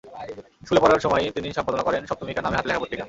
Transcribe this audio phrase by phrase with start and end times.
[0.65, 2.99] স্কুলে পড়ার সময়ই তিনি সম্পাদনা করেন সপ্তমিকা নামে হাতে লেখা পত্রিকা।